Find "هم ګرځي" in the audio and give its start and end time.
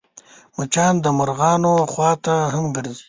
2.53-2.99